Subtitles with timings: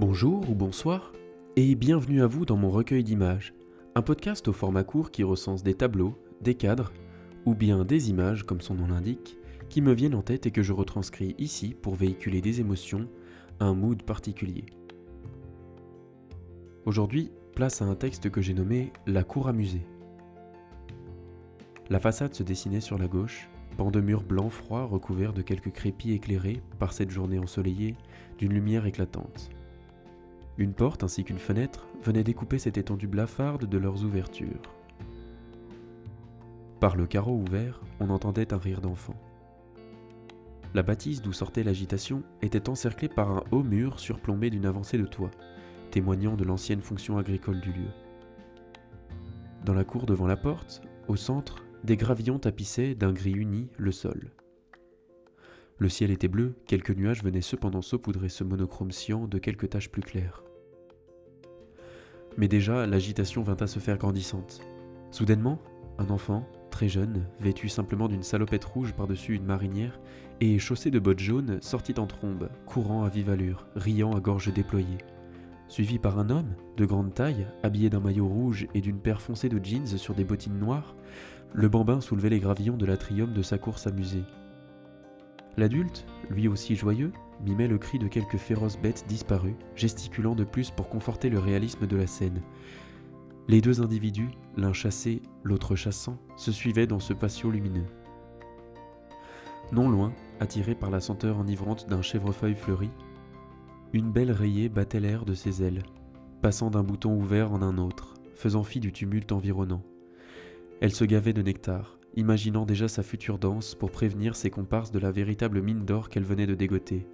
[0.00, 1.12] Bonjour ou bonsoir,
[1.56, 3.52] et bienvenue à vous dans mon recueil d'images,
[3.94, 6.90] un podcast au format court qui recense des tableaux, des cadres,
[7.44, 9.36] ou bien des images, comme son nom l'indique,
[9.68, 13.10] qui me viennent en tête et que je retranscris ici pour véhiculer des émotions,
[13.60, 14.64] un mood particulier.
[16.86, 19.86] Aujourd'hui, place à un texte que j'ai nommé La cour à musée.
[21.90, 25.72] La façade se dessinait sur la gauche, banc de murs blancs froids recouverts de quelques
[25.72, 27.96] crépis éclairés par cette journée ensoleillée
[28.38, 29.50] d'une lumière éclatante.
[30.58, 34.74] Une porte ainsi qu'une fenêtre venaient découper cette étendue blafarde de leurs ouvertures.
[36.80, 39.14] Par le carreau ouvert, on entendait un rire d'enfant.
[40.72, 45.06] La bâtisse d'où sortait l'agitation était encerclée par un haut mur surplombé d'une avancée de
[45.06, 45.30] toit,
[45.90, 47.90] témoignant de l'ancienne fonction agricole du lieu.
[49.64, 53.92] Dans la cour devant la porte, au centre, des gravillons tapissaient d'un gris uni le
[53.92, 54.30] sol.
[55.80, 59.90] Le ciel était bleu, quelques nuages venaient cependant saupoudrer ce monochrome cyan de quelques taches
[59.90, 60.44] plus claires.
[62.36, 64.60] Mais déjà, l'agitation vint à se faire grandissante.
[65.10, 65.58] Soudainement,
[65.96, 69.98] un enfant, très jeune, vêtu simplement d'une salopette rouge par-dessus une marinière
[70.42, 74.52] et chaussé de bottes jaunes, sortit en trombe, courant à vive allure, riant à gorge
[74.52, 74.98] déployée.
[75.68, 79.48] Suivi par un homme, de grande taille, habillé d'un maillot rouge et d'une paire foncée
[79.48, 80.94] de jeans sur des bottines noires,
[81.54, 84.24] le bambin soulevait les gravillons de l'atrium de sa course amusée.
[85.56, 87.12] L'adulte, lui aussi joyeux,
[87.44, 91.86] mimait le cri de quelques féroces bêtes disparues, gesticulant de plus pour conforter le réalisme
[91.86, 92.42] de la scène.
[93.48, 97.86] Les deux individus, l'un chassé, l'autre chassant, se suivaient dans ce patio lumineux.
[99.72, 102.90] Non loin, attiré par la senteur enivrante d'un chèvrefeuille fleuri,
[103.92, 105.82] une belle rayée battait l'air de ses ailes,
[106.42, 109.82] passant d'un bouton ouvert en un autre, faisant fi du tumulte environnant.
[110.80, 114.98] Elle se gavait de nectar, imaginant déjà sa future danse pour prévenir ses comparses de
[114.98, 117.06] la véritable mine d'or qu'elle venait de dégoter.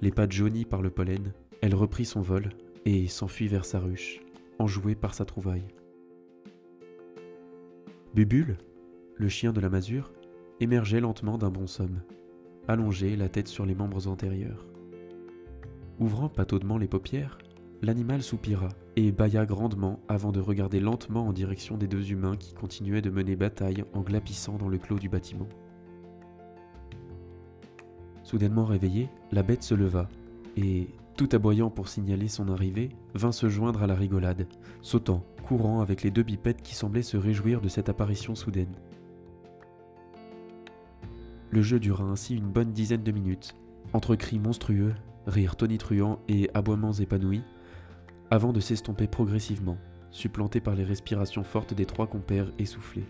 [0.00, 2.50] Les pattes jaunies par le pollen, elle reprit son vol
[2.84, 4.20] et s'enfuit vers sa ruche,
[4.58, 5.68] enjouée par sa trouvaille.
[8.14, 8.58] Bubule,
[9.14, 10.12] le chien de la masure,
[10.60, 12.02] émergeait lentement d'un bon somme,
[12.68, 14.66] allongé, la tête sur les membres antérieurs.
[15.98, 17.38] Ouvrant pataudement les paupières,
[17.82, 22.54] l'animal soupira et bâilla grandement avant de regarder lentement en direction des deux humains qui
[22.54, 25.48] continuaient de mener bataille en glapissant dans le clos du bâtiment.
[28.22, 30.08] Soudainement réveillée, la bête se leva
[30.56, 34.46] et, tout aboyant pour signaler son arrivée, vint se joindre à la rigolade,
[34.80, 38.74] sautant, courant avec les deux bipettes qui semblaient se réjouir de cette apparition soudaine.
[41.50, 43.56] Le jeu dura ainsi une bonne dizaine de minutes,
[43.92, 44.94] entre cris monstrueux,
[45.26, 47.42] rires tonitruants et aboiements épanouis,
[48.32, 49.76] avant de s'estomper progressivement,
[50.10, 53.04] supplanté par les respirations fortes des trois compères essoufflés.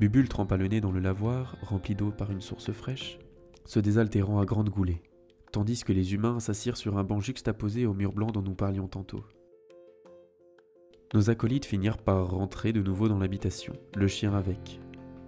[0.00, 3.20] Bubule trempa le nez dans le lavoir, rempli d'eau par une source fraîche,
[3.64, 5.04] se désaltérant à grande goulée,
[5.52, 8.88] tandis que les humains s'assirent sur un banc juxtaposé au mur blanc dont nous parlions
[8.88, 9.24] tantôt.
[11.14, 14.80] Nos acolytes finirent par rentrer de nouveau dans l'habitation, le chien avec.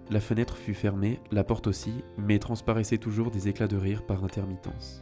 [0.09, 4.25] La fenêtre fut fermée, la porte aussi, mais transparaissaient toujours des éclats de rire par
[4.25, 5.01] intermittence.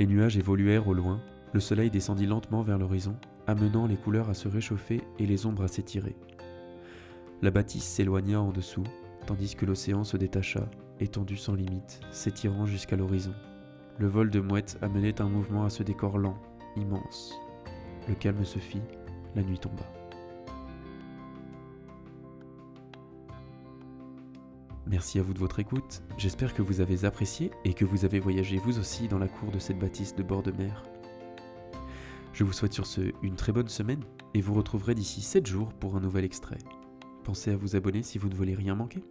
[0.00, 1.20] Les nuages évoluèrent au loin,
[1.52, 3.16] le soleil descendit lentement vers l'horizon,
[3.46, 6.16] amenant les couleurs à se réchauffer et les ombres à s'étirer.
[7.42, 8.86] La bâtisse s'éloigna en dessous,
[9.26, 13.34] tandis que l'océan se détacha, étendu sans limite, s'étirant jusqu'à l'horizon.
[13.98, 16.38] Le vol de mouettes amenait un mouvement à ce décor lent,
[16.76, 17.38] immense.
[18.08, 18.80] Le calme se fit,
[19.36, 19.84] la nuit tomba.
[24.90, 28.18] Merci à vous de votre écoute, j'espère que vous avez apprécié et que vous avez
[28.18, 30.82] voyagé vous aussi dans la cour de cette bâtisse de bord de mer.
[32.32, 34.02] Je vous souhaite sur ce une très bonne semaine
[34.34, 36.58] et vous retrouverez d'ici 7 jours pour un nouvel extrait.
[37.22, 39.04] Pensez à vous abonner si vous ne voulez rien manquer.